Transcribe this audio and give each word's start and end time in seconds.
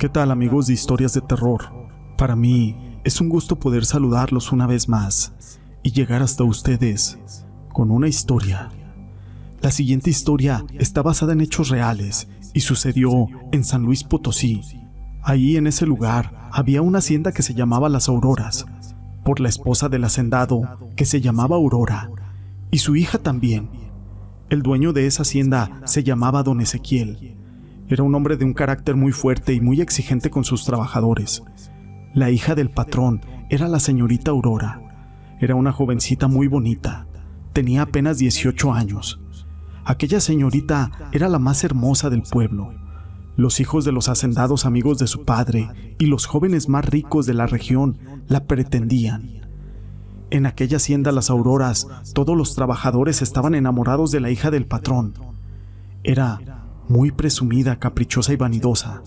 ¿Qué 0.00 0.08
tal 0.08 0.30
amigos 0.30 0.66
de 0.66 0.72
historias 0.72 1.12
de 1.12 1.20
terror? 1.20 1.60
Para 2.16 2.34
mí 2.34 2.74
es 3.04 3.20
un 3.20 3.28
gusto 3.28 3.56
poder 3.56 3.84
saludarlos 3.84 4.50
una 4.50 4.66
vez 4.66 4.88
más 4.88 5.58
y 5.82 5.90
llegar 5.90 6.22
hasta 6.22 6.42
ustedes 6.42 7.18
con 7.74 7.90
una 7.90 8.08
historia. 8.08 8.70
La 9.60 9.70
siguiente 9.70 10.08
historia 10.08 10.64
está 10.78 11.02
basada 11.02 11.34
en 11.34 11.42
hechos 11.42 11.68
reales 11.68 12.28
y 12.54 12.60
sucedió 12.60 13.26
en 13.52 13.62
San 13.62 13.82
Luis 13.82 14.02
Potosí. 14.02 14.62
Ahí 15.20 15.58
en 15.58 15.66
ese 15.66 15.84
lugar 15.84 16.48
había 16.50 16.80
una 16.80 17.00
hacienda 17.00 17.32
que 17.32 17.42
se 17.42 17.52
llamaba 17.52 17.90
Las 17.90 18.08
Auroras, 18.08 18.64
por 19.22 19.38
la 19.38 19.50
esposa 19.50 19.90
del 19.90 20.04
hacendado 20.04 20.62
que 20.96 21.04
se 21.04 21.20
llamaba 21.20 21.56
Aurora, 21.56 22.10
y 22.70 22.78
su 22.78 22.96
hija 22.96 23.18
también. 23.18 23.68
El 24.48 24.62
dueño 24.62 24.94
de 24.94 25.06
esa 25.06 25.24
hacienda 25.24 25.82
se 25.84 26.02
llamaba 26.02 26.42
Don 26.42 26.62
Ezequiel 26.62 27.36
era 27.90 28.04
un 28.04 28.14
hombre 28.14 28.36
de 28.36 28.44
un 28.44 28.54
carácter 28.54 28.94
muy 28.94 29.10
fuerte 29.10 29.52
y 29.52 29.60
muy 29.60 29.80
exigente 29.80 30.30
con 30.30 30.44
sus 30.44 30.64
trabajadores. 30.64 31.42
La 32.14 32.30
hija 32.30 32.54
del 32.54 32.70
patrón 32.70 33.20
era 33.50 33.66
la 33.66 33.80
señorita 33.80 34.30
Aurora. 34.30 34.80
Era 35.40 35.56
una 35.56 35.72
jovencita 35.72 36.28
muy 36.28 36.46
bonita. 36.46 37.08
Tenía 37.52 37.82
apenas 37.82 38.18
18 38.18 38.72
años. 38.72 39.20
Aquella 39.84 40.20
señorita 40.20 40.92
era 41.10 41.28
la 41.28 41.40
más 41.40 41.64
hermosa 41.64 42.10
del 42.10 42.22
pueblo. 42.22 42.72
Los 43.36 43.58
hijos 43.58 43.84
de 43.84 43.90
los 43.90 44.08
hacendados 44.08 44.66
amigos 44.66 44.98
de 44.98 45.08
su 45.08 45.24
padre 45.24 45.96
y 45.98 46.06
los 46.06 46.26
jóvenes 46.26 46.68
más 46.68 46.84
ricos 46.84 47.26
de 47.26 47.34
la 47.34 47.48
región 47.48 47.98
la 48.28 48.44
pretendían. 48.44 49.40
En 50.30 50.46
aquella 50.46 50.76
hacienda 50.76 51.10
Las 51.10 51.28
Auroras, 51.28 51.88
todos 52.14 52.36
los 52.36 52.54
trabajadores 52.54 53.20
estaban 53.20 53.56
enamorados 53.56 54.12
de 54.12 54.20
la 54.20 54.30
hija 54.30 54.52
del 54.52 54.66
patrón. 54.66 55.14
Era 56.04 56.59
muy 56.90 57.12
presumida, 57.12 57.76
caprichosa 57.76 58.32
y 58.32 58.36
vanidosa. 58.36 59.00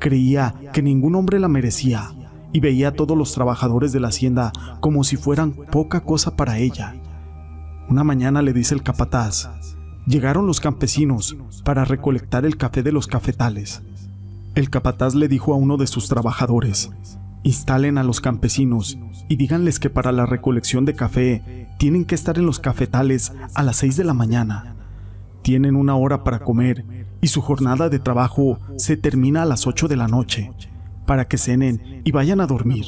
Creía 0.00 0.54
que 0.72 0.82
ningún 0.82 1.14
hombre 1.14 1.38
la 1.38 1.46
merecía 1.46 2.10
y 2.52 2.58
veía 2.58 2.88
a 2.88 2.92
todos 2.92 3.16
los 3.16 3.32
trabajadores 3.32 3.92
de 3.92 4.00
la 4.00 4.08
hacienda 4.08 4.52
como 4.80 5.04
si 5.04 5.16
fueran 5.16 5.52
poca 5.52 6.00
cosa 6.00 6.34
para 6.34 6.58
ella. 6.58 6.96
Una 7.88 8.02
mañana 8.02 8.42
le 8.42 8.52
dice 8.52 8.74
el 8.74 8.82
capataz, 8.82 9.48
llegaron 10.04 10.48
los 10.48 10.60
campesinos 10.60 11.36
para 11.64 11.84
recolectar 11.84 12.44
el 12.44 12.56
café 12.56 12.82
de 12.82 12.90
los 12.90 13.06
cafetales. 13.06 13.82
El 14.56 14.68
capataz 14.68 15.14
le 15.14 15.28
dijo 15.28 15.54
a 15.54 15.56
uno 15.56 15.76
de 15.76 15.86
sus 15.86 16.08
trabajadores, 16.08 16.90
instalen 17.44 17.98
a 17.98 18.02
los 18.02 18.20
campesinos 18.20 18.98
y 19.28 19.36
díganles 19.36 19.78
que 19.78 19.90
para 19.90 20.10
la 20.10 20.26
recolección 20.26 20.84
de 20.84 20.94
café 20.94 21.68
tienen 21.78 22.04
que 22.04 22.16
estar 22.16 22.36
en 22.36 22.46
los 22.46 22.58
cafetales 22.58 23.32
a 23.54 23.62
las 23.62 23.76
seis 23.76 23.96
de 23.96 24.02
la 24.02 24.14
mañana 24.14 24.75
tienen 25.46 25.76
una 25.76 25.94
hora 25.94 26.24
para 26.24 26.40
comer 26.40 27.06
y 27.22 27.28
su 27.28 27.40
jornada 27.40 27.88
de 27.88 28.00
trabajo 28.00 28.58
se 28.78 28.96
termina 28.96 29.42
a 29.42 29.44
las 29.44 29.68
8 29.68 29.86
de 29.86 29.94
la 29.94 30.08
noche, 30.08 30.50
para 31.06 31.28
que 31.28 31.38
cenen 31.38 32.02
y 32.04 32.10
vayan 32.10 32.40
a 32.40 32.48
dormir. 32.48 32.86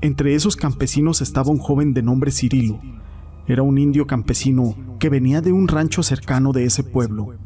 Entre 0.00 0.34
esos 0.34 0.56
campesinos 0.56 1.20
estaba 1.20 1.52
un 1.52 1.58
joven 1.58 1.94
de 1.94 2.02
nombre 2.02 2.32
Cirilo. 2.32 2.80
Era 3.46 3.62
un 3.62 3.78
indio 3.78 4.08
campesino 4.08 4.74
que 4.98 5.08
venía 5.08 5.42
de 5.42 5.52
un 5.52 5.68
rancho 5.68 6.02
cercano 6.02 6.50
de 6.50 6.64
ese 6.64 6.82
pueblo. 6.82 7.36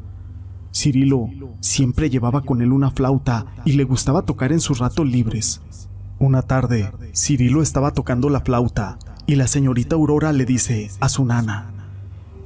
Cirilo 0.73 1.29
siempre 1.61 2.09
llevaba 2.09 2.41
con 2.41 2.63
él 2.63 2.73
una 2.73 2.91
flauta 2.91 3.45
y 3.67 3.73
le 3.73 3.85
gustaba 3.85 4.23
tocar 4.23 4.53
en 4.53 4.61
sus 4.61 4.79
ratos 4.79 5.07
libres. 5.07 5.61
Una 6.19 6.41
tarde, 6.41 6.91
Cirilo 7.15 7.61
estaba 7.61 7.91
tocando 7.91 8.31
la 8.31 8.41
flauta 8.41 8.99
y 9.27 9.35
la 9.35 9.49
señorita 9.49 9.97
Aurora 9.97 10.33
le 10.33 10.47
dice 10.47 10.91
a 10.99 11.11
su 11.11 11.27
nana, 11.27 11.78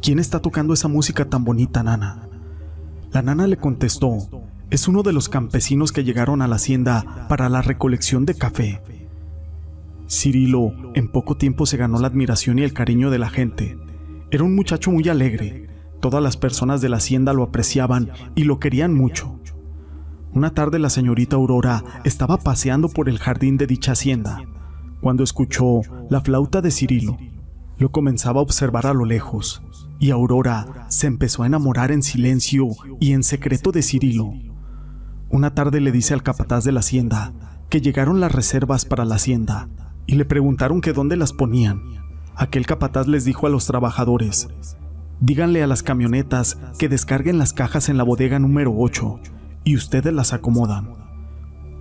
¿Quién 0.03 0.19
está 0.19 0.41
tocando 0.41 0.75
esa 0.75 0.89
música 0.89 1.27
tan 1.27 1.45
bonita, 1.45 1.85
nana? 1.85 2.29
La 3.13 3.23
nana 3.23 3.47
le 3.47 3.57
contestó, 3.57 4.19
es 4.69 4.89
uno 4.89 5.05
de 5.05 5.13
los 5.13 5.29
campesinos 5.29 5.93
que 5.93 6.03
llegaron 6.03 6.43
a 6.43 6.49
la 6.49 6.57
hacienda 6.57 7.29
para 7.29 7.49
la 7.49 7.63
recolección 7.63 8.27
de 8.27 8.35
café. 8.35 8.83
Cirilo 10.11 10.73
en 10.95 11.07
poco 11.07 11.37
tiempo 11.37 11.67
se 11.67 11.77
ganó 11.77 12.01
la 12.01 12.09
admiración 12.09 12.59
y 12.59 12.63
el 12.65 12.73
cariño 12.73 13.11
de 13.11 13.21
la 13.21 13.31
gente. 13.31 13.79
Era 14.33 14.43
un 14.43 14.57
muchacho 14.57 14.91
muy 14.91 15.09
alegre. 15.09 15.69
Todas 16.01 16.21
las 16.21 16.37
personas 16.37 16.81
de 16.81 16.89
la 16.89 16.97
hacienda 16.97 17.33
lo 17.33 17.45
apreciaban 17.45 18.11
y 18.35 18.43
lo 18.43 18.59
querían 18.59 18.93
mucho. 18.95 19.39
Una 20.33 20.51
tarde 20.51 20.81
la 20.81 20.91
señorita 20.91 21.37
Aurora 21.37 21.85
estaba 22.03 22.39
paseando 22.39 22.89
por 22.89 23.09
el 23.09 23.21
jardín 23.21 23.57
de 23.57 23.69
dicha 23.69 23.93
hacienda, 23.93 24.43
cuando 25.01 25.23
escuchó 25.23 25.83
la 26.11 26.23
flauta 26.23 26.61
de 26.61 26.73
Cirilo. 26.73 27.19
Lo 27.79 27.93
comenzaba 27.93 28.41
a 28.41 28.43
observar 28.43 28.89
a 28.89 28.95
lo 28.95 29.05
lejos 29.05 29.63
y 30.03 30.11
Aurora 30.11 30.67
se 30.89 31.07
empezó 31.07 31.45
a 31.45 31.47
enamorar 31.47 31.93
en 31.93 32.03
silencio 32.03 32.71
y 32.99 33.13
en 33.13 33.23
secreto 33.23 33.71
de 33.71 33.83
Cirilo. 33.83 34.33
Una 35.31 35.55
tarde 35.55 35.81
le 35.81 35.93
dice 35.93 36.13
al 36.13 36.25
capataz 36.25 36.65
de 36.65 36.73
la 36.73 36.81
hacienda 36.81 37.33
que 37.71 37.81
llegaron 37.81 38.19
las 38.19 38.33
reservas 38.33 38.85
para 38.85 39.05
la 39.05 39.15
hacienda 39.15 39.69
y 40.09 40.17
le 40.17 40.25
preguntaron 40.25 40.81
que 40.81 40.93
dónde 40.93 41.17
las 41.17 41.33
ponían. 41.33 41.81
Aquel 42.35 42.67
capataz 42.67 43.07
les 43.07 43.25
dijo 43.25 43.47
a 43.47 43.51
los 43.51 43.67
trabajadores, 43.67 44.49
díganle 45.21 45.63
a 45.63 45.69
las 45.69 45.85
camionetas 45.85 46.59
que 46.81 46.89
descarguen 46.89 47.39
las 47.39 47.53
cajas 47.53 47.89
en 47.89 47.97
la 47.97 48.03
bodega 48.03 48.41
número 48.41 48.75
8 48.77 49.21
y 49.63 49.77
ustedes 49.77 50.13
las 50.13 50.33
acomodan. 50.33 50.97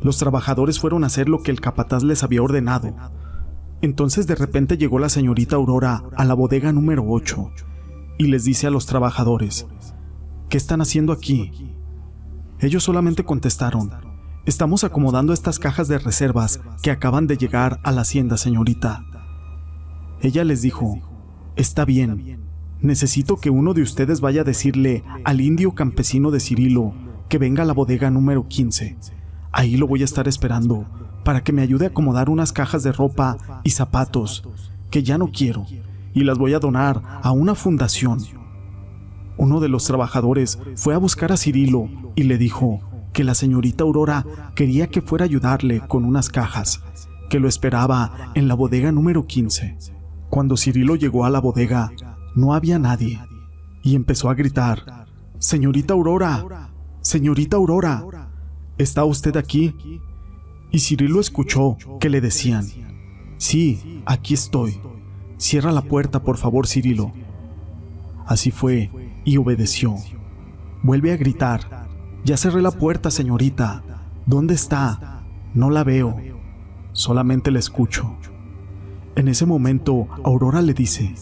Los 0.03 0.19
trabajadores 0.19 0.79
fueron 0.79 1.03
a 1.03 1.07
hacer 1.07 1.27
lo 1.27 1.41
que 1.41 1.49
el 1.49 1.59
capataz 1.59 2.03
les 2.03 2.21
había 2.21 2.43
ordenado. 2.43 2.95
Entonces 3.81 4.27
de 4.27 4.35
repente 4.35 4.77
llegó 4.77 4.99
la 4.99 5.09
señorita 5.09 5.55
Aurora 5.55 6.03
a 6.15 6.23
la 6.23 6.35
bodega 6.35 6.71
número 6.71 7.03
8 7.07 7.51
y 8.17 8.25
les 8.25 8.43
dice 8.43 8.67
a 8.67 8.71
los 8.71 8.85
trabajadores, 8.85 9.67
¿qué 10.49 10.57
están 10.57 10.81
haciendo 10.81 11.13
aquí? 11.13 11.73
Ellos 12.59 12.83
solamente 12.83 13.23
contestaron, 13.23 13.91
estamos 14.45 14.83
acomodando 14.83 15.33
estas 15.33 15.59
cajas 15.59 15.87
de 15.87 15.97
reservas 15.97 16.61
que 16.81 16.91
acaban 16.91 17.27
de 17.27 17.37
llegar 17.37 17.79
a 17.83 17.91
la 17.91 18.01
hacienda, 18.01 18.37
señorita. 18.37 19.03
Ella 20.21 20.43
les 20.43 20.61
dijo, 20.61 20.99
está 21.55 21.85
bien, 21.85 22.45
necesito 22.79 23.37
que 23.37 23.49
uno 23.49 23.73
de 23.73 23.81
ustedes 23.81 24.21
vaya 24.21 24.41
a 24.41 24.45
decirle 24.45 25.03
al 25.23 25.41
indio 25.41 25.73
campesino 25.73 26.31
de 26.31 26.39
Cirilo 26.39 26.93
que 27.29 27.37
venga 27.37 27.63
a 27.63 27.65
la 27.65 27.73
bodega 27.73 28.11
número 28.11 28.47
15. 28.47 28.97
Ahí 29.51 29.77
lo 29.77 29.87
voy 29.87 30.01
a 30.01 30.05
estar 30.05 30.27
esperando 30.27 30.85
para 31.23 31.43
que 31.43 31.53
me 31.53 31.61
ayude 31.61 31.85
a 31.85 31.89
acomodar 31.89 32.29
unas 32.29 32.51
cajas 32.53 32.83
de 32.83 32.91
ropa 32.91 33.61
y 33.63 33.71
zapatos 33.71 34.43
que 34.89 35.03
ya 35.03 35.17
no 35.17 35.31
quiero 35.31 35.65
y 36.13 36.23
las 36.23 36.37
voy 36.37 36.53
a 36.53 36.59
donar 36.59 37.01
a 37.21 37.31
una 37.31 37.55
fundación. 37.55 38.19
Uno 39.37 39.59
de 39.59 39.69
los 39.69 39.85
trabajadores 39.85 40.59
fue 40.75 40.93
a 40.93 40.97
buscar 40.97 41.31
a 41.31 41.37
Cirilo 41.37 41.89
y 42.15 42.23
le 42.23 42.37
dijo 42.37 42.79
que 43.13 43.23
la 43.23 43.33
señorita 43.33 43.83
Aurora 43.83 44.25
quería 44.55 44.87
que 44.87 45.01
fuera 45.01 45.25
a 45.25 45.27
ayudarle 45.27 45.81
con 45.87 46.05
unas 46.05 46.29
cajas, 46.29 46.83
que 47.29 47.39
lo 47.39 47.47
esperaba 47.47 48.31
en 48.35 48.47
la 48.47 48.53
bodega 48.53 48.91
número 48.91 49.25
15. 49.25 49.77
Cuando 50.29 50.57
Cirilo 50.57 50.95
llegó 50.95 51.25
a 51.25 51.29
la 51.29 51.39
bodega, 51.39 51.91
no 52.35 52.53
había 52.53 52.79
nadie 52.79 53.19
y 53.83 53.95
empezó 53.95 54.29
a 54.29 54.35
gritar, 54.35 55.07
Señorita 55.39 55.95
Aurora, 55.95 56.69
señorita 57.01 57.57
Aurora, 57.57 58.29
¿está 58.77 59.03
usted 59.05 59.35
aquí? 59.37 59.75
Y 60.71 60.79
Cirilo 60.79 61.19
escuchó 61.19 61.77
que 61.99 62.09
le 62.09 62.21
decían, 62.21 62.65
sí, 63.37 64.03
aquí 64.05 64.35
estoy. 64.35 64.79
Cierra 65.41 65.71
la 65.71 65.81
puerta, 65.81 66.21
por 66.21 66.37
favor, 66.37 66.67
Cirilo. 66.67 67.13
Así 68.27 68.51
fue, 68.51 68.91
y 69.25 69.37
obedeció. 69.37 69.95
Vuelve 70.83 71.11
a 71.13 71.17
gritar. 71.17 71.87
Ya 72.23 72.37
cerré 72.37 72.61
la 72.61 72.69
puerta, 72.69 73.09
señorita. 73.09 73.81
¿Dónde 74.27 74.53
está? 74.53 75.23
No 75.55 75.71
la 75.71 75.83
veo. 75.83 76.15
Solamente 76.91 77.49
la 77.49 77.57
escucho. 77.57 78.15
En 79.15 79.27
ese 79.27 79.47
momento, 79.47 80.07
Aurora 80.23 80.61
le 80.61 80.75
dice, 80.75 81.15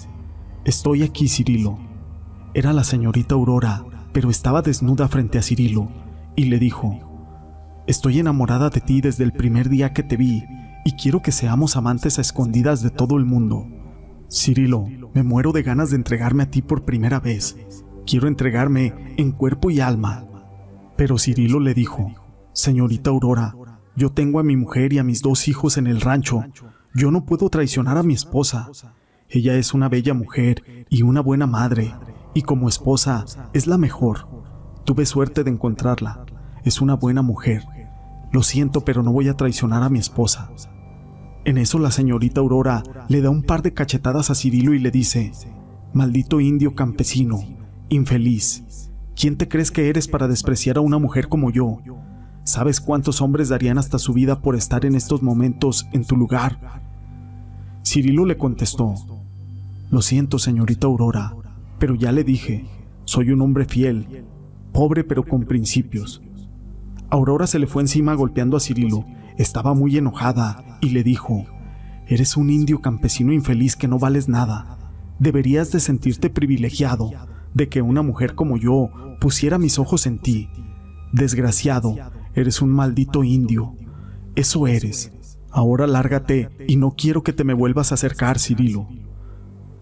Estoy 0.65 1.03
aquí, 1.03 1.29
Cirilo. 1.29 1.79
Era 2.53 2.73
la 2.73 2.83
señorita 2.83 3.35
Aurora, 3.35 3.85
pero 4.11 4.29
estaba 4.29 4.61
desnuda 4.61 5.07
frente 5.07 5.37
a 5.37 5.41
Cirilo, 5.41 5.87
y 6.35 6.43
le 6.43 6.59
dijo, 6.59 6.99
Estoy 7.87 8.19
enamorada 8.19 8.69
de 8.69 8.81
ti 8.81 8.99
desde 8.99 9.23
el 9.23 9.31
primer 9.31 9.69
día 9.69 9.93
que 9.93 10.03
te 10.03 10.17
vi, 10.17 10.43
y 10.83 10.91
quiero 11.01 11.21
que 11.21 11.31
seamos 11.31 11.77
amantes 11.77 12.17
a 12.17 12.21
escondidas 12.21 12.81
de 12.81 12.89
todo 12.89 13.15
el 13.15 13.23
mundo. 13.23 13.78
Cirilo, 14.31 14.85
me 15.13 15.23
muero 15.23 15.51
de 15.51 15.63
ganas 15.63 15.89
de 15.89 15.95
entregarme 15.95 16.43
a 16.43 16.51
ti 16.51 16.61
por 16.61 16.85
primera 16.85 17.19
vez. 17.19 17.57
Quiero 18.05 18.27
entregarme 18.27 19.15
en 19.17 19.31
cuerpo 19.31 19.71
y 19.71 19.79
alma. 19.79 20.25
Pero 20.95 21.17
Cirilo 21.17 21.59
le 21.59 21.73
dijo, 21.73 22.13
Señorita 22.53 23.09
Aurora, 23.09 23.55
yo 23.95 24.11
tengo 24.11 24.39
a 24.39 24.43
mi 24.43 24.55
mujer 24.55 24.93
y 24.93 24.99
a 24.99 25.03
mis 25.03 25.21
dos 25.21 25.47
hijos 25.47 25.77
en 25.77 25.87
el 25.87 26.01
rancho. 26.01 26.43
Yo 26.93 27.09
no 27.11 27.25
puedo 27.25 27.49
traicionar 27.49 27.97
a 27.97 28.03
mi 28.03 28.13
esposa. 28.13 28.69
Ella 29.29 29.55
es 29.55 29.73
una 29.73 29.89
bella 29.89 30.13
mujer 30.13 30.85
y 30.89 31.01
una 31.01 31.21
buena 31.21 31.47
madre, 31.47 31.93
y 32.33 32.43
como 32.43 32.69
esposa 32.69 33.25
es 33.53 33.67
la 33.67 33.77
mejor. 33.77 34.27
Tuve 34.85 35.05
suerte 35.05 35.43
de 35.43 35.51
encontrarla. 35.51 36.25
Es 36.63 36.81
una 36.81 36.95
buena 36.95 37.21
mujer. 37.21 37.63
Lo 38.31 38.43
siento, 38.43 38.81
pero 38.81 39.01
no 39.01 39.11
voy 39.11 39.27
a 39.27 39.37
traicionar 39.37 39.83
a 39.83 39.89
mi 39.89 39.99
esposa. 39.99 40.51
En 41.45 41.57
eso 41.57 41.79
la 41.79 41.91
señorita 41.91 42.41
Aurora 42.41 42.83
le 43.07 43.21
da 43.21 43.29
un 43.29 43.43
par 43.43 43.61
de 43.61 43.73
cachetadas 43.73 44.29
a 44.29 44.35
Cirilo 44.35 44.73
y 44.73 44.79
le 44.79 44.91
dice, 44.91 45.31
Maldito 45.93 46.39
indio 46.39 46.75
campesino, 46.75 47.39
infeliz, 47.89 48.91
¿quién 49.15 49.37
te 49.37 49.47
crees 49.47 49.71
que 49.71 49.89
eres 49.89 50.07
para 50.07 50.27
despreciar 50.27 50.77
a 50.77 50.81
una 50.81 50.97
mujer 50.97 51.29
como 51.29 51.49
yo? 51.49 51.79
¿Sabes 52.43 52.81
cuántos 52.81 53.21
hombres 53.21 53.49
darían 53.49 53.77
hasta 53.77 53.99
su 53.99 54.13
vida 54.13 54.41
por 54.41 54.55
estar 54.55 54.85
en 54.85 54.95
estos 54.95 55.23
momentos 55.23 55.87
en 55.93 56.03
tu 56.03 56.15
lugar? 56.15 56.81
Cirilo 57.83 58.25
le 58.25 58.37
contestó, 58.37 58.95
Lo 59.89 60.01
siento, 60.01 60.39
señorita 60.39 60.87
Aurora, 60.87 61.35
pero 61.79 61.95
ya 61.95 62.11
le 62.11 62.23
dije, 62.23 62.65
soy 63.05 63.31
un 63.31 63.41
hombre 63.41 63.65
fiel, 63.65 64.25
pobre 64.71 65.03
pero 65.03 65.23
con 65.23 65.45
principios. 65.45 66.21
Aurora 67.09 67.47
se 67.47 67.57
le 67.57 67.65
fue 67.65 67.81
encima 67.81 68.13
golpeando 68.13 68.55
a 68.57 68.59
Cirilo. 68.59 69.05
Estaba 69.39 69.73
muy 69.73 69.97
enojada 69.97 70.77
y 70.81 70.89
le 70.89 71.01
dijo, 71.01 71.45
Eres 72.07 72.35
un 72.35 72.49
indio 72.49 72.81
campesino 72.81 73.31
infeliz 73.31 73.77
que 73.77 73.87
no 73.87 73.97
vales 73.97 74.27
nada. 74.27 74.77
Deberías 75.17 75.71
de 75.71 75.79
sentirte 75.79 76.29
privilegiado 76.29 77.09
de 77.53 77.69
que 77.69 77.81
una 77.81 78.01
mujer 78.01 78.35
como 78.35 78.57
yo 78.57 78.89
pusiera 79.21 79.57
mis 79.57 79.79
ojos 79.79 80.07
en 80.07 80.19
ti. 80.19 80.49
Desgraciado, 81.13 81.95
eres 82.33 82.61
un 82.61 82.71
maldito 82.71 83.23
indio. 83.23 83.77
Eso 84.35 84.67
eres. 84.67 85.13
Ahora 85.51 85.87
lárgate 85.87 86.49
y 86.67 86.75
no 86.75 86.91
quiero 86.97 87.23
que 87.23 87.31
te 87.31 87.45
me 87.45 87.53
vuelvas 87.53 87.93
a 87.93 87.95
acercar, 87.95 88.39
Cirilo. 88.39 88.89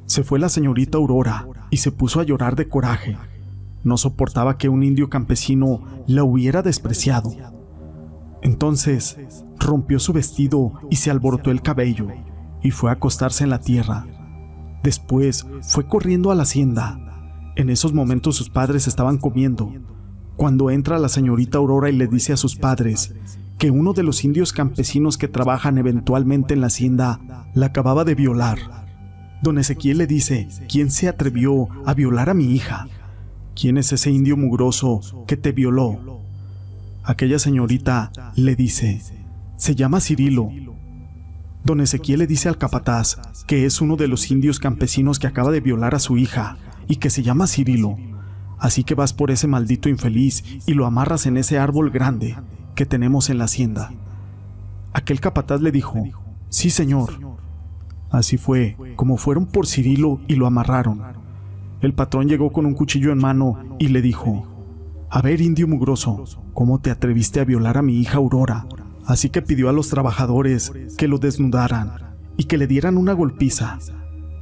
Se 0.06 0.24
fue 0.24 0.38
la 0.38 0.50
señorita 0.50 1.00
Aurora 1.00 1.48
y 1.71 1.77
se 1.77 1.92
puso 1.92 2.19
a 2.19 2.24
llorar 2.24 2.56
de 2.56 2.68
coraje. 2.68 3.18
No 3.83 3.98
soportaba 3.98 4.59
que 4.59 4.69
un 4.69 4.83
indio 4.83 5.09
campesino 5.09 5.81
la 6.06 6.24
hubiera 6.24 6.62
despreciado. 6.62 7.31
Entonces 8.44 9.18
rompió 9.67 9.99
su 9.99 10.13
vestido 10.13 10.73
y 10.89 10.95
se 10.95 11.11
alborotó 11.11 11.51
el 11.51 11.61
cabello 11.61 12.07
y 12.63 12.71
fue 12.71 12.89
a 12.89 12.93
acostarse 12.93 13.43
en 13.43 13.51
la 13.51 13.59
tierra. 13.59 14.07
Después 14.81 15.45
fue 15.61 15.85
corriendo 15.85 16.31
a 16.31 16.35
la 16.35 16.43
hacienda. 16.43 16.99
En 17.55 17.69
esos 17.69 17.93
momentos 17.93 18.35
sus 18.35 18.49
padres 18.49 18.87
estaban 18.87 19.17
comiendo, 19.17 19.73
cuando 20.35 20.71
entra 20.71 20.97
la 20.97 21.09
señorita 21.09 21.57
Aurora 21.57 21.89
y 21.89 21.95
le 21.95 22.07
dice 22.07 22.33
a 22.33 22.37
sus 22.37 22.55
padres 22.55 23.13
que 23.57 23.71
uno 23.71 23.93
de 23.93 24.03
los 24.03 24.23
indios 24.23 24.53
campesinos 24.53 25.17
que 25.17 25.27
trabajan 25.27 25.77
eventualmente 25.77 26.53
en 26.53 26.61
la 26.61 26.67
hacienda 26.67 27.19
la 27.53 27.67
acababa 27.67 28.03
de 28.03 28.15
violar. 28.15 28.59
Don 29.41 29.57
Ezequiel 29.57 29.97
le 29.97 30.07
dice, 30.07 30.47
¿quién 30.69 30.91
se 30.91 31.07
atrevió 31.07 31.67
a 31.85 31.93
violar 31.93 32.29
a 32.29 32.33
mi 32.33 32.53
hija? 32.53 32.87
¿Quién 33.59 33.77
es 33.77 33.91
ese 33.91 34.11
indio 34.11 34.37
mugroso 34.37 35.01
que 35.27 35.37
te 35.37 35.51
violó? 35.51 36.21
Aquella 37.03 37.39
señorita 37.39 38.11
le 38.35 38.55
dice, 38.55 39.01
se 39.57 39.75
llama 39.75 40.00
Cirilo. 40.00 40.50
Don 41.63 41.81
Ezequiel 41.81 42.19
le 42.19 42.27
dice 42.27 42.48
al 42.48 42.57
capataz 42.57 43.18
que 43.48 43.65
es 43.65 43.81
uno 43.81 43.98
de 43.98 44.07
los 44.07 44.31
indios 44.31 44.59
campesinos 44.59 45.19
que 45.19 45.27
acaba 45.27 45.51
de 45.51 45.59
violar 45.59 45.95
a 45.95 46.00
su 46.00 46.18
hija 46.18 46.57
y 46.88 46.98
que 46.98 47.09
se 47.09 47.24
llama 47.24 47.48
Cirilo. 47.48 47.98
Así 48.59 48.83
que 48.83 48.95
vas 48.95 49.13
por 49.13 49.31
ese 49.31 49.48
maldito 49.48 49.89
infeliz 49.89 50.44
y 50.65 50.74
lo 50.74 50.86
amarras 50.86 51.25
en 51.25 51.38
ese 51.38 51.57
árbol 51.59 51.89
grande 51.89 52.38
que 52.75 52.86
tenemos 52.86 53.30
en 53.30 53.39
la 53.39 53.45
hacienda. 53.45 53.92
Aquel 54.94 55.19
capataz 55.19 55.62
le 55.62 55.71
dijo, 55.71 56.04
sí 56.50 56.69
señor. 56.69 57.19
Así 58.09 58.38
fue, 58.38 58.77
como 58.95 59.18
fueron 59.18 59.48
por 59.48 59.68
Cirilo 59.68 60.21
y 60.27 60.36
lo 60.36 60.48
amarraron. 60.48 61.01
El 61.81 61.94
patrón 61.94 62.27
llegó 62.27 62.51
con 62.51 62.65
un 62.65 62.74
cuchillo 62.74 63.12
en 63.12 63.18
mano 63.18 63.75
y 63.80 63.89
le 63.89 64.01
dijo, 64.01 64.48
a 65.09 65.21
ver, 65.21 65.42
indio 65.42 65.68
mugroso, 65.68 66.24
¿cómo 66.54 66.80
te 66.80 66.92
atreviste 66.92 67.39
a 67.39 67.45
violar 67.45 67.77
a 67.77 67.81
mi 67.81 68.00
hija 68.00 68.18
Aurora? 68.18 68.68
Así 69.07 69.30
que 69.30 69.42
pidió 69.42 69.69
a 69.69 69.74
los 69.74 69.88
trabajadores 69.88 70.74
que 70.98 71.07
lo 71.07 71.18
desnudaran 71.18 72.18
y 72.36 72.44
que 72.44 72.57
le 72.57 72.68
dieran 72.68 72.98
una 72.98 73.13
golpiza, 73.13 73.80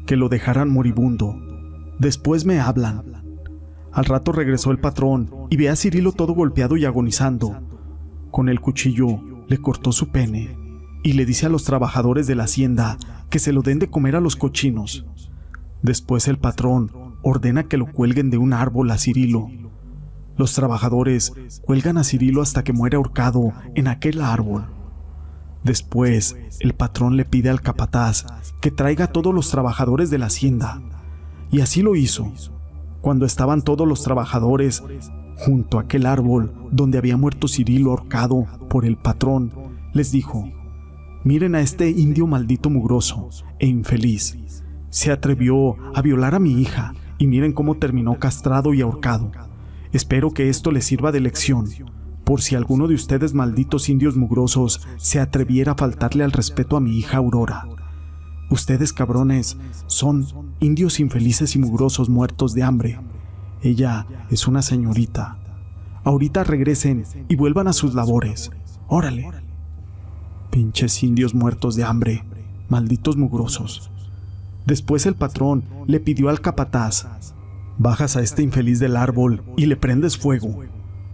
que 0.07 0.15
lo 0.15 0.27
dejaran 0.27 0.69
moribundo. 0.69 1.39
Después 1.99 2.45
me 2.45 2.59
hablan. 2.59 3.23
Al 3.91 4.05
rato 4.05 4.31
regresó 4.31 4.71
el 4.71 4.79
patrón 4.79 5.29
y 5.51 5.57
ve 5.57 5.69
a 5.69 5.75
Cirilo 5.75 6.13
todo 6.13 6.33
golpeado 6.33 6.77
y 6.77 6.85
agonizando. 6.85 7.61
Con 8.31 8.49
el 8.49 8.59
cuchillo 8.59 9.21
le 9.47 9.59
cortó 9.59 9.91
su 9.91 10.09
pene 10.09 10.57
y 11.03 11.13
le 11.13 11.27
dice 11.27 11.45
a 11.45 11.49
los 11.49 11.63
trabajadores 11.63 12.25
de 12.25 12.33
la 12.33 12.45
hacienda 12.45 12.97
que 13.29 13.37
se 13.37 13.53
lo 13.53 13.61
den 13.61 13.77
de 13.77 13.91
comer 13.91 14.15
a 14.15 14.19
los 14.19 14.35
cochinos. 14.35 15.05
Después 15.83 16.27
el 16.27 16.39
patrón 16.39 16.91
ordena 17.21 17.65
que 17.65 17.77
lo 17.77 17.85
cuelguen 17.85 18.31
de 18.31 18.39
un 18.39 18.51
árbol 18.51 18.89
a 18.89 18.97
Cirilo 18.97 19.47
los 20.37 20.53
trabajadores 20.53 21.33
cuelgan 21.63 21.97
a 21.97 22.03
Cirilo 22.03 22.41
hasta 22.41 22.63
que 22.63 22.73
muere 22.73 22.97
ahorcado 22.97 23.53
en 23.75 23.87
aquel 23.87 24.21
árbol. 24.21 24.65
Después, 25.63 26.37
el 26.59 26.73
patrón 26.75 27.17
le 27.17 27.25
pide 27.25 27.49
al 27.49 27.61
capataz 27.61 28.25
que 28.61 28.69
traiga 28.69 29.05
a 29.05 29.11
todos 29.11 29.33
los 29.33 29.49
trabajadores 29.49 30.09
de 30.09 30.19
la 30.19 30.27
hacienda. 30.27 30.81
Y 31.51 31.61
así 31.61 31.81
lo 31.81 31.95
hizo. 31.95 32.31
Cuando 33.01 33.25
estaban 33.25 33.61
todos 33.61 33.87
los 33.87 34.03
trabajadores 34.03 34.83
junto 35.37 35.77
a 35.77 35.81
aquel 35.81 36.05
árbol 36.05 36.53
donde 36.71 36.97
había 36.97 37.17
muerto 37.17 37.47
Cirilo 37.47 37.91
ahorcado 37.91 38.45
por 38.69 38.85
el 38.85 38.97
patrón, 38.97 39.51
les 39.93 40.11
dijo, 40.11 40.49
miren 41.23 41.55
a 41.55 41.61
este 41.61 41.89
indio 41.89 42.27
maldito 42.27 42.69
mugroso 42.69 43.29
e 43.59 43.67
infeliz. 43.67 44.37
Se 44.89 45.11
atrevió 45.11 45.77
a 45.95 46.01
violar 46.01 46.35
a 46.35 46.39
mi 46.39 46.61
hija 46.61 46.93
y 47.17 47.27
miren 47.27 47.53
cómo 47.53 47.77
terminó 47.77 48.19
castrado 48.19 48.73
y 48.73 48.81
ahorcado. 48.81 49.31
Espero 49.95 50.31
que 50.31 50.49
esto 50.49 50.71
les 50.71 50.83
sirva 50.83 51.13
de 51.13 51.21
lección, 51.21 51.69
por 52.25 52.41
si 52.41 52.53
alguno 52.55 52.89
de 52.89 52.95
ustedes 52.95 53.33
malditos 53.33 53.87
indios 53.87 54.17
mugrosos 54.17 54.85
se 54.97 55.21
atreviera 55.21 55.71
a 55.71 55.75
faltarle 55.75 56.25
al 56.25 56.33
respeto 56.33 56.75
a 56.75 56.81
mi 56.81 56.97
hija 56.97 57.15
Aurora. 57.15 57.65
Ustedes 58.49 58.91
cabrones 58.91 59.55
son 59.87 60.27
indios 60.59 60.99
infelices 60.99 61.55
y 61.55 61.59
mugrosos 61.59 62.09
muertos 62.09 62.53
de 62.53 62.63
hambre. 62.63 62.99
Ella 63.61 64.05
es 64.29 64.49
una 64.49 64.61
señorita. 64.61 65.37
Ahorita 66.03 66.43
regresen 66.43 67.05
y 67.29 67.37
vuelvan 67.37 67.69
a 67.69 67.73
sus 67.73 67.95
labores. 67.95 68.51
Órale. 68.89 69.31
Pinches 70.51 71.01
indios 71.03 71.33
muertos 71.33 71.77
de 71.77 71.85
hambre, 71.85 72.25
malditos 72.67 73.15
mugrosos. 73.15 73.89
Después 74.65 75.05
el 75.05 75.15
patrón 75.15 75.63
le 75.87 76.01
pidió 76.01 76.27
al 76.27 76.41
capataz 76.41 77.33
Bajas 77.77 78.15
a 78.15 78.21
este 78.21 78.41
infeliz 78.41 78.79
del 78.79 78.95
árbol 78.95 79.43
y 79.57 79.65
le 79.65 79.75
prendes 79.75 80.17
fuego. 80.17 80.63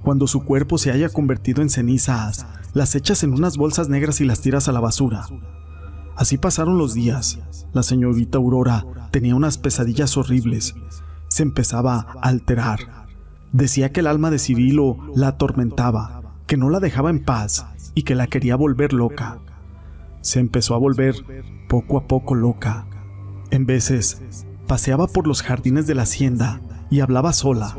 Cuando 0.03 0.27
su 0.27 0.43
cuerpo 0.43 0.77
se 0.77 0.91
haya 0.91 1.09
convertido 1.09 1.61
en 1.63 1.69
cenizas, 1.69 2.45
las 2.73 2.93
echas 2.95 3.23
en 3.23 3.33
unas 3.33 3.57
bolsas 3.57 3.89
negras 3.89 4.21
y 4.21 4.25
las 4.25 4.41
tiras 4.41 4.67
a 4.67 4.71
la 4.71 4.79
basura. 4.79 5.25
Así 6.15 6.37
pasaron 6.37 6.77
los 6.77 6.93
días. 6.93 7.39
La 7.73 7.81
señorita 7.81 8.37
Aurora 8.37 8.85
tenía 9.09 9.35
unas 9.35 9.57
pesadillas 9.57 10.17
horribles. 10.17 10.75
Se 11.29 11.41
empezaba 11.41 12.07
a 12.21 12.29
alterar. 12.29 13.07
Decía 13.51 13.91
que 13.91 14.01
el 14.01 14.07
alma 14.07 14.29
de 14.29 14.37
Cirilo 14.37 14.97
la 15.15 15.29
atormentaba, 15.29 16.21
que 16.45 16.57
no 16.57 16.69
la 16.69 16.79
dejaba 16.79 17.09
en 17.09 17.23
paz 17.23 17.65
y 17.95 18.03
que 18.03 18.15
la 18.15 18.27
quería 18.27 18.55
volver 18.55 18.93
loca. 18.93 19.39
Se 20.21 20.39
empezó 20.39 20.75
a 20.75 20.77
volver 20.77 21.15
poco 21.67 21.97
a 21.97 22.07
poco 22.07 22.35
loca. 22.35 22.85
En 23.49 23.65
veces 23.65 24.45
Paseaba 24.71 25.07
por 25.07 25.27
los 25.27 25.41
jardines 25.41 25.85
de 25.85 25.95
la 25.95 26.03
hacienda 26.03 26.61
y 26.89 27.01
hablaba 27.01 27.33
sola. 27.33 27.75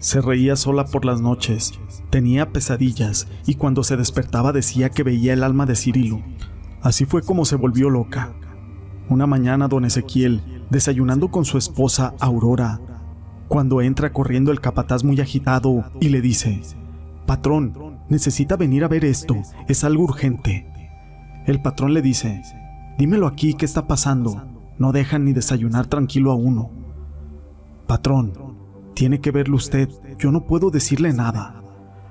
Se 0.00 0.20
reía 0.20 0.56
sola 0.56 0.84
por 0.84 1.04
las 1.04 1.20
noches, 1.20 1.78
tenía 2.10 2.50
pesadillas 2.50 3.28
y 3.46 3.54
cuando 3.54 3.84
se 3.84 3.96
despertaba 3.96 4.50
decía 4.50 4.90
que 4.90 5.04
veía 5.04 5.32
el 5.32 5.44
alma 5.44 5.64
de 5.64 5.76
Cirilo. 5.76 6.24
Así 6.82 7.04
fue 7.04 7.22
como 7.22 7.44
se 7.44 7.54
volvió 7.54 7.88
loca. 7.88 8.34
Una 9.08 9.28
mañana 9.28 9.68
don 9.68 9.84
Ezequiel, 9.84 10.42
desayunando 10.70 11.30
con 11.30 11.44
su 11.44 11.56
esposa 11.56 12.14
Aurora, 12.18 12.80
cuando 13.46 13.80
entra 13.80 14.12
corriendo 14.12 14.50
el 14.50 14.60
capataz 14.60 15.04
muy 15.04 15.20
agitado 15.20 15.84
y 16.00 16.08
le 16.08 16.20
dice, 16.20 16.62
Patrón, 17.28 18.00
necesita 18.08 18.56
venir 18.56 18.82
a 18.82 18.88
ver 18.88 19.04
esto, 19.04 19.36
es 19.68 19.84
algo 19.84 20.02
urgente. 20.02 20.66
El 21.46 21.62
patrón 21.62 21.94
le 21.94 22.02
dice, 22.02 22.42
Dímelo 22.98 23.28
aquí, 23.28 23.54
¿qué 23.54 23.64
está 23.64 23.86
pasando? 23.86 24.53
No 24.78 24.92
dejan 24.92 25.24
ni 25.24 25.32
desayunar 25.32 25.86
tranquilo 25.86 26.32
a 26.32 26.34
uno. 26.34 26.70
Patrón, 27.86 28.32
tiene 28.94 29.20
que 29.20 29.30
verlo 29.30 29.56
usted, 29.56 29.88
yo 30.18 30.30
no 30.30 30.46
puedo 30.46 30.70
decirle 30.70 31.12
nada. 31.12 31.62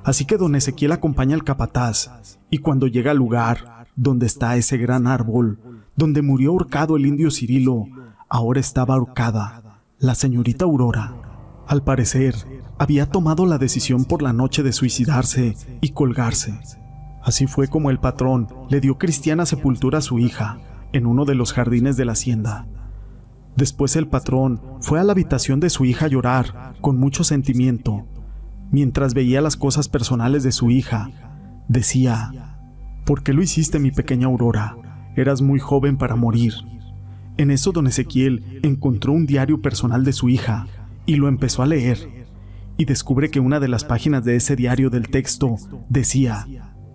Así 0.04 0.26
que 0.26 0.38
don 0.38 0.56
Ezequiel 0.56 0.92
acompaña 0.92 1.36
al 1.36 1.44
capataz, 1.44 2.38
y 2.50 2.60
cuando 2.60 2.88
llega 2.88 3.12
al 3.12 3.18
lugar 3.18 3.88
donde 3.96 4.26
está 4.26 4.58
ese 4.58 4.78
gran 4.78 5.08
árbol, 5.08 5.60
donde 5.96 6.22
murió 6.22 6.52
ahorcado 6.52 6.98
el 6.98 7.06
indio 7.06 7.32
Cirilo, 7.32 7.86
ahora 8.28 8.60
estaba 8.60 8.96
ahorcada 8.96 9.64
la 10.00 10.16
señorita 10.16 10.66
Aurora. 10.66 11.14
Al 11.66 11.82
parecer, 11.82 12.36
había 12.78 13.10
tomado 13.10 13.46
la 13.46 13.58
decisión 13.58 14.04
por 14.04 14.22
la 14.22 14.34
noche 14.34 14.64
de 14.64 14.74
suicidarse 14.74 15.56
y 15.80 15.92
colgarse. 15.92 16.60
Así 17.24 17.48
fue 17.48 17.70
como 17.70 17.90
el 17.90 18.00
patrón 18.00 18.50
le 18.70 18.82
dio 18.82 18.98
cristiana 18.98 19.46
sepultura 19.46 20.00
a 20.00 20.02
su 20.02 20.20
hija, 20.20 20.60
en 20.94 21.06
uno 21.06 21.26
de 21.26 21.36
los 21.36 21.52
jardines 21.52 21.98
de 21.98 22.06
la 22.06 22.14
hacienda. 22.14 22.68
Después 23.56 23.96
el 23.96 24.08
patrón 24.08 24.62
fue 24.82 25.00
a 25.00 25.04
la 25.04 25.12
habitación 25.12 25.60
de 25.60 25.70
su 25.70 25.86
hija 25.86 26.06
a 26.06 26.10
llorar 26.10 26.74
con 26.82 26.98
mucho 26.98 27.24
sentimiento. 27.24 28.06
Mientras 28.72 29.14
veía 29.14 29.42
las 29.42 29.58
cosas 29.58 29.90
personales 29.90 30.44
de 30.44 30.52
su 30.52 30.72
hija, 30.72 31.12
decía, 31.68 32.58
¿por 33.06 33.22
qué 33.22 33.34
lo 33.34 33.44
hiciste 33.44 33.78
mi 33.80 33.92
pequeña 33.92 34.28
Aurora? 34.28 34.76
Eras 35.16 35.42
muy 35.42 35.60
joven 35.60 35.98
para 35.98 36.16
morir. 36.16 36.54
En 37.38 37.52
eso 37.52 37.72
don 37.72 37.88
Ezequiel 37.88 38.60
encontró 38.64 39.14
un 39.14 39.26
diario 39.26 39.62
personal 39.62 40.04
de 40.04 40.14
su 40.14 40.30
hija 40.30 40.68
y 41.06 41.16
lo 41.16 41.28
empezó 41.28 41.62
a 41.62 41.68
leer. 41.68 42.24
y 42.76 42.86
descubre 42.86 43.30
que 43.30 43.40
una 43.40 43.60
de 43.60 43.68
las 43.68 43.84
páginas 43.84 44.24
de 44.26 44.36
ese 44.36 44.56
diario 44.56 44.90
del 44.90 45.08
texto 45.08 45.58
decía 45.90 46.48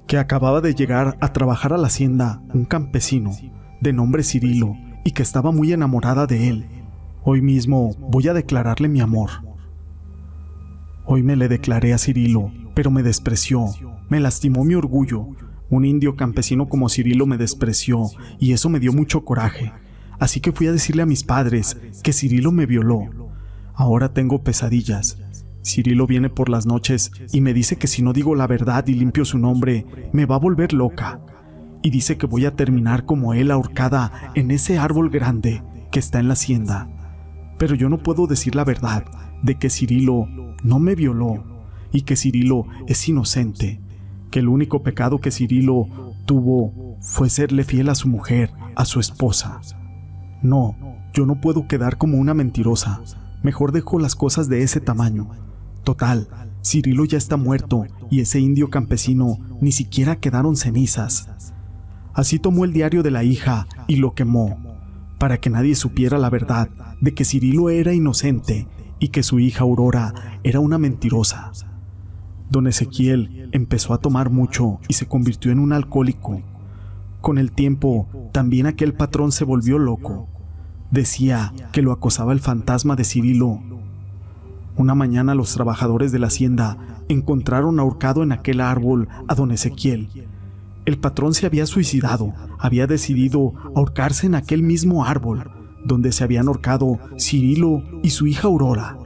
que 0.09 0.19
acababa 0.19 0.61
de 0.61 0.75
llegar 0.75 1.17
a 1.21 1.33
trabajar 1.33 1.73
a 1.73 1.76
la 1.76 1.87
hacienda 1.87 2.43
un 2.52 2.64
campesino 2.64 3.31
de 3.80 3.92
nombre 3.92 4.23
Cirilo 4.23 4.76
y 5.04 5.12
que 5.12 5.23
estaba 5.23 5.52
muy 5.52 5.73
enamorada 5.73 6.26
de 6.26 6.49
él. 6.49 6.66
Hoy 7.23 7.42
mismo 7.42 7.94
voy 7.99 8.28
a 8.28 8.35
declararle 8.35 8.88
mi 8.88 9.00
amor. 9.00 9.30
Hoy 11.04 11.23
me 11.23 11.37
le 11.37 11.49
declaré 11.49 11.94
a 11.94 11.99
Cirilo, 11.99 12.52
pero 12.75 12.90
me 12.90 13.02
despreció, 13.02 13.66
me 14.08 14.20
lastimó 14.20 14.64
mi 14.64 14.75
orgullo. 14.75 15.28
Un 15.70 15.85
indio 15.85 16.16
campesino 16.16 16.68
como 16.68 16.88
Cirilo 16.88 17.26
me 17.26 17.38
despreció 17.38 18.06
y 18.38 18.52
eso 18.52 18.68
me 18.68 18.80
dio 18.80 18.92
mucho 18.92 19.25
coraje. 19.25 19.73
Así 20.18 20.40
que 20.40 20.52
fui 20.52 20.66
a 20.66 20.73
decirle 20.73 21.02
a 21.02 21.06
mis 21.06 21.25
padres 21.25 21.76
que 22.02 22.12
Cirilo 22.12 22.52
me 22.52 22.66
violó. 22.66 23.02
Ahora 23.75 24.12
tengo 24.12 24.42
pesadillas. 24.42 25.18
Cirilo 25.64 26.06
viene 26.06 26.30
por 26.30 26.49
las 26.49 26.66
noches 26.66 27.12
y 27.32 27.40
me 27.40 27.52
dice 27.52 27.76
que 27.76 27.87
si 27.87 28.02
no 28.02 28.12
digo 28.12 28.35
la 28.35 28.47
verdad 28.47 28.87
y 28.87 28.94
limpio 28.94 29.25
su 29.25 29.38
nombre, 29.38 29.87
me 30.12 30.26
va 30.26 30.37
a 30.37 30.40
volver 30.40 30.73
loca. 30.73 31.20
Y 31.82 31.90
dice 31.90 32.16
que 32.16 32.26
voy 32.26 32.44
a 32.44 32.56
terminar 32.56 33.04
como 33.04 33.35
él 33.35 33.50
ahorcada 33.50 34.32
en 34.35 34.50
ese 34.50 34.78
árbol 34.78 35.11
grande 35.11 35.62
que 35.90 35.99
está 35.99 36.18
en 36.18 36.28
la 36.28 36.35
hacienda. 36.35 36.88
Pero 37.58 37.75
yo 37.75 37.88
no 37.88 37.99
puedo 37.99 38.26
decir 38.26 38.54
la 38.54 38.64
verdad 38.64 39.04
de 39.42 39.56
que 39.56 39.70
Cirilo 39.70 40.26
no 40.62 40.78
me 40.78 40.94
violó 40.94 41.44
y 41.92 42.02
que 42.02 42.16
Cirilo 42.16 42.66
es 42.87 43.08
inocente, 43.08 43.80
que 44.30 44.40
el 44.40 44.49
único 44.49 44.82
pecado 44.82 45.20
que 45.20 45.30
Cirilo 45.30 45.88
tuvo 46.26 46.97
fue 47.00 47.30
serle 47.30 47.64
fiel 47.64 47.88
a 47.88 47.94
su 47.94 48.08
mujer, 48.08 48.52
a 48.75 48.85
su 48.85 49.00
esposa. 49.00 49.61
No, 50.42 50.76
yo 51.12 51.26
no 51.26 51.40
puedo 51.40 51.66
quedar 51.66 51.99
como 51.99 52.18
una 52.18 52.35
mentirosa. 52.35 53.00
Mejor 53.42 53.73
dejo 53.73 53.99
las 53.99 54.14
cosas 54.14 54.49
de 54.49 54.62
ese 54.62 54.80
tamaño. 54.80 55.30
Total, 55.85 56.28
Cirilo 56.64 57.04
ya 57.04 57.18
está 57.18 57.37
muerto 57.37 57.87
y 58.11 58.20
ese 58.20 58.40
indio 58.40 58.68
campesino 58.68 59.38
ni 59.61 59.73
siquiera 59.73 60.16
quedaron 60.16 60.56
cenizas. 60.56 61.28
Así 62.19 62.41
tomó 62.41 62.65
el 62.65 62.73
diario 62.73 63.05
de 63.05 63.13
la 63.13 63.23
hija 63.23 63.69
y 63.87 63.95
lo 63.95 64.13
quemó, 64.13 64.59
para 65.19 65.39
que 65.39 65.51
nadie 65.51 65.77
supiera 65.77 66.19
la 66.19 66.29
verdad 66.31 66.69
de 67.01 67.15
que 67.15 67.25
Cirilo 67.25 67.71
era 67.71 67.95
inocente 67.95 68.67
y 68.99 69.11
que 69.11 69.23
su 69.23 69.39
hija 69.39 69.63
Aurora 69.63 70.41
era 70.43 70.59
una 70.59 70.79
mentirosa. 70.79 71.53
Don 72.51 72.67
Ezequiel 72.67 73.49
empezó 73.53 73.95
a 73.95 73.99
tomar 73.99 74.31
mucho 74.31 74.81
y 74.89 74.95
se 74.95 75.07
convirtió 75.07 75.53
en 75.53 75.61
un 75.61 75.73
alcohólico. 75.73 76.43
Con 77.21 77.39
el 77.39 77.53
tiempo, 77.53 78.09
también 78.33 78.67
aquel 78.67 78.95
patrón 78.95 79.31
se 79.31 79.45
volvió 79.45 79.79
loco. 79.79 80.27
Decía 80.91 81.53
que 81.71 81.83
lo 81.83 81.93
acosaba 81.93 82.33
el 82.33 82.41
fantasma 82.41 82.97
de 82.97 83.05
Cirilo. 83.05 83.61
Una 84.75 84.97
mañana 84.97 85.37
los 85.37 85.55
trabajadores 85.55 86.11
de 86.11 86.19
la 86.19 86.27
hacienda 86.27 86.79
encontraron 87.09 87.79
ahorcado 87.79 88.25
en 88.25 88.33
aquel 88.33 88.61
árbol 88.61 89.07
a 89.29 89.37
don 89.37 89.53
Ezequiel. 89.53 90.09
El 90.88 90.99
patrón 90.99 91.35
se 91.35 91.45
había 91.45 91.66
suicidado, 91.66 92.33
había 92.59 92.87
decidido 92.87 93.52
ahorcarse 93.76 94.25
en 94.26 94.35
aquel 94.35 94.62
mismo 94.62 95.04
árbol 95.04 95.50
donde 95.85 96.12
se 96.12 96.25
habían 96.25 96.49
ahorcado 96.49 96.99
Cirilo 97.21 97.83
y 98.02 98.09
su 98.09 98.26
hija 98.26 98.49
Aurora. 98.49 98.97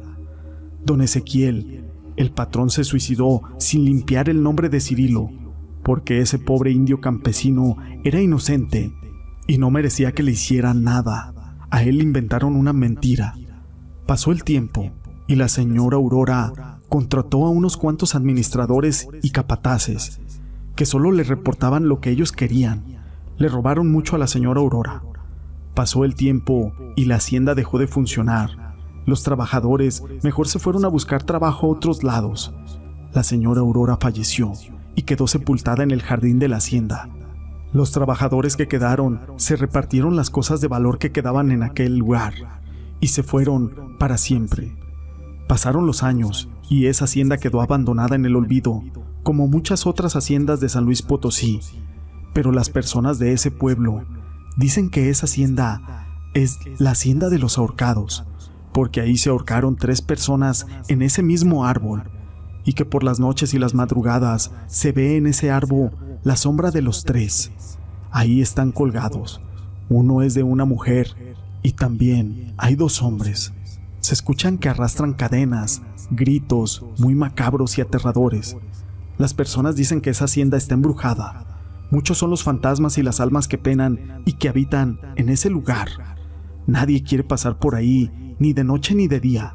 Don 0.84 1.00
Ezequiel, 1.00 1.84
el 2.14 2.30
patrón 2.30 2.70
se 2.70 2.84
suicidó 2.84 3.42
sin 3.58 3.84
limpiar 3.84 4.28
el 4.28 4.44
nombre 4.44 4.68
de 4.68 4.78
Cirilo, 4.78 5.28
porque 5.82 6.20
ese 6.20 6.38
pobre 6.38 6.70
indio 6.70 7.00
campesino 7.00 7.78
era 8.04 8.20
inocente 8.20 8.92
y 9.48 9.58
no 9.58 9.72
merecía 9.72 10.12
que 10.12 10.22
le 10.22 10.30
hicieran 10.30 10.84
nada. 10.84 11.34
A 11.68 11.82
él 11.82 12.00
inventaron 12.00 12.54
una 12.54 12.72
mentira. 12.72 13.34
Pasó 14.06 14.30
el 14.30 14.44
tiempo 14.44 14.92
y 15.26 15.34
la 15.34 15.48
señora 15.48 15.96
Aurora 15.96 16.78
contrató 16.88 17.44
a 17.44 17.50
unos 17.50 17.76
cuantos 17.76 18.14
administradores 18.14 19.08
y 19.20 19.30
capataces 19.30 20.20
que 20.76 20.86
solo 20.86 21.12
le 21.12 21.24
reportaban 21.24 21.88
lo 21.88 22.00
que 22.00 22.10
ellos 22.10 22.32
querían. 22.32 22.84
Le 23.38 23.48
robaron 23.48 23.90
mucho 23.90 24.16
a 24.16 24.18
la 24.18 24.26
señora 24.26 24.60
Aurora 24.60 25.02
Pasó 25.74 26.04
el 26.04 26.14
tiempo 26.14 26.74
y 26.96 27.06
la 27.06 27.16
hacienda 27.16 27.54
dejó 27.54 27.78
de 27.78 27.86
funcionar. 27.86 28.74
Los 29.06 29.22
trabajadores 29.22 30.02
mejor 30.22 30.46
se 30.46 30.58
fueron 30.58 30.84
a 30.84 30.88
buscar 30.88 31.22
trabajo 31.22 31.66
a 31.66 31.70
otros 31.70 32.04
lados. 32.04 32.54
La 33.14 33.22
señora 33.22 33.60
Aurora 33.60 33.96
falleció 33.98 34.52
y 34.94 35.02
quedó 35.02 35.26
sepultada 35.26 35.82
en 35.82 35.90
el 35.90 36.02
jardín 36.02 36.38
de 36.38 36.48
la 36.48 36.58
hacienda. 36.58 37.08
Los 37.72 37.90
trabajadores 37.90 38.56
que 38.56 38.68
quedaron 38.68 39.22
se 39.36 39.56
repartieron 39.56 40.14
las 40.14 40.28
cosas 40.28 40.60
de 40.60 40.68
valor 40.68 40.98
que 40.98 41.10
quedaban 41.10 41.50
en 41.52 41.62
aquel 41.62 41.96
lugar 41.96 42.34
y 43.00 43.08
se 43.08 43.22
fueron 43.22 43.96
para 43.98 44.18
siempre. 44.18 44.76
Pasaron 45.48 45.86
los 45.86 46.02
años 46.02 46.50
y 46.68 46.84
esa 46.84 47.06
hacienda 47.06 47.38
quedó 47.38 47.62
abandonada 47.62 48.14
en 48.14 48.26
el 48.26 48.36
olvido, 48.36 48.82
como 49.22 49.46
muchas 49.46 49.86
otras 49.86 50.16
haciendas 50.16 50.60
de 50.60 50.68
San 50.68 50.84
Luis 50.84 51.02
Potosí, 51.02 51.60
pero 52.32 52.52
las 52.52 52.70
personas 52.70 53.18
de 53.18 53.32
ese 53.32 53.50
pueblo 53.50 54.04
Dicen 54.56 54.90
que 54.90 55.08
esa 55.08 55.24
hacienda 55.24 56.06
es 56.34 56.58
la 56.78 56.90
hacienda 56.90 57.30
de 57.30 57.38
los 57.38 57.56
ahorcados, 57.56 58.24
porque 58.72 59.00
ahí 59.00 59.16
se 59.16 59.30
ahorcaron 59.30 59.76
tres 59.76 60.02
personas 60.02 60.66
en 60.88 61.00
ese 61.00 61.22
mismo 61.22 61.64
árbol, 61.64 62.10
y 62.64 62.74
que 62.74 62.84
por 62.84 63.02
las 63.02 63.18
noches 63.18 63.54
y 63.54 63.58
las 63.58 63.74
madrugadas 63.74 64.52
se 64.66 64.92
ve 64.92 65.16
en 65.16 65.26
ese 65.26 65.50
árbol 65.50 65.90
la 66.22 66.36
sombra 66.36 66.70
de 66.70 66.82
los 66.82 67.04
tres. 67.04 67.50
Ahí 68.10 68.42
están 68.42 68.72
colgados. 68.72 69.40
Uno 69.88 70.22
es 70.22 70.34
de 70.34 70.42
una 70.42 70.64
mujer 70.64 71.34
y 71.62 71.72
también 71.72 72.54
hay 72.58 72.76
dos 72.76 73.02
hombres. 73.02 73.52
Se 74.00 74.14
escuchan 74.14 74.58
que 74.58 74.68
arrastran 74.68 75.14
cadenas, 75.14 75.82
gritos 76.10 76.84
muy 76.98 77.14
macabros 77.14 77.78
y 77.78 77.80
aterradores. 77.80 78.56
Las 79.18 79.34
personas 79.34 79.76
dicen 79.76 80.00
que 80.00 80.10
esa 80.10 80.24
hacienda 80.24 80.56
está 80.56 80.74
embrujada 80.74 81.52
Muchos 81.92 82.16
son 82.16 82.30
los 82.30 82.42
fantasmas 82.42 82.96
y 82.96 83.02
las 83.02 83.20
almas 83.20 83.48
que 83.48 83.58
penan 83.58 84.22
y 84.24 84.32
que 84.32 84.48
habitan 84.48 84.98
en 85.16 85.28
ese 85.28 85.50
lugar. 85.50 86.16
Nadie 86.66 87.02
quiere 87.02 87.22
pasar 87.22 87.58
por 87.58 87.74
ahí, 87.74 88.34
ni 88.38 88.54
de 88.54 88.64
noche 88.64 88.94
ni 88.94 89.08
de 89.08 89.20
día. 89.20 89.52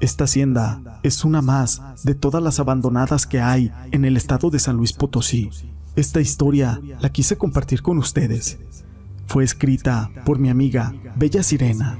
Esta 0.00 0.24
hacienda 0.24 1.00
es 1.02 1.22
una 1.22 1.42
más 1.42 1.82
de 2.02 2.14
todas 2.14 2.42
las 2.42 2.60
abandonadas 2.60 3.26
que 3.26 3.42
hay 3.42 3.70
en 3.92 4.06
el 4.06 4.16
estado 4.16 4.48
de 4.48 4.58
San 4.58 4.78
Luis 4.78 4.94
Potosí. 4.94 5.50
Esta 5.96 6.18
historia 6.18 6.80
la 6.98 7.10
quise 7.10 7.36
compartir 7.36 7.82
con 7.82 7.98
ustedes. 7.98 8.58
Fue 9.26 9.44
escrita 9.44 10.10
por 10.24 10.38
mi 10.38 10.48
amiga 10.48 10.94
Bella 11.14 11.42
Sirena. 11.42 11.98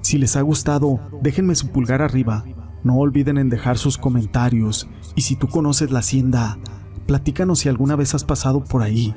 Si 0.00 0.16
les 0.16 0.34
ha 0.34 0.40
gustado, 0.40 0.98
déjenme 1.20 1.56
su 1.56 1.68
pulgar 1.68 2.00
arriba. 2.00 2.42
No 2.84 2.96
olviden 2.96 3.36
en 3.36 3.50
dejar 3.50 3.76
sus 3.76 3.98
comentarios 3.98 4.88
y 5.14 5.22
si 5.22 5.36
tú 5.36 5.48
conoces 5.48 5.90
la 5.90 6.00
hacienda, 6.00 6.58
Platícanos 7.06 7.58
si 7.58 7.68
alguna 7.68 7.96
vez 7.96 8.14
has 8.14 8.24
pasado 8.24 8.64
por 8.64 8.82
ahí. 8.82 9.14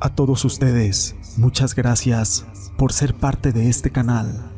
A 0.00 0.14
todos 0.14 0.44
ustedes, 0.44 1.16
muchas 1.36 1.74
gracias 1.74 2.46
por 2.76 2.92
ser 2.92 3.14
parte 3.14 3.52
de 3.52 3.68
este 3.68 3.90
canal. 3.90 4.53